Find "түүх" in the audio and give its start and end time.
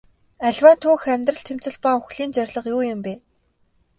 0.83-1.01